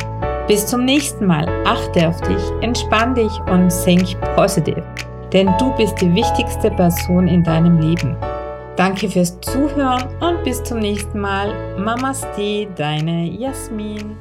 Bis 0.48 0.66
zum 0.66 0.84
nächsten 0.84 1.26
Mal. 1.26 1.46
Achte 1.66 2.08
auf 2.08 2.20
dich, 2.20 2.42
entspann 2.60 3.14
dich 3.14 3.32
und 3.50 3.68
think 3.84 4.16
positive. 4.36 4.84
Denn 5.32 5.52
du 5.58 5.74
bist 5.76 6.00
die 6.00 6.14
wichtigste 6.14 6.70
Person 6.70 7.26
in 7.26 7.42
deinem 7.42 7.80
Leben. 7.80 8.16
Danke 8.76 9.08
fürs 9.08 9.40
Zuhören 9.40 10.04
und 10.20 10.44
bis 10.44 10.62
zum 10.62 10.78
nächsten 10.78 11.18
Mal. 11.18 11.78
Mamaste, 11.78 12.68
deine 12.76 13.24
Jasmin. 13.24 14.16